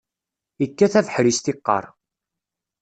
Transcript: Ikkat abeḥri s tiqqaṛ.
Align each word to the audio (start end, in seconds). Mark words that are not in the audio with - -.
Ikkat 0.65 0.93
abeḥri 0.99 1.33
s 1.37 1.39
tiqqaṛ. 1.39 1.85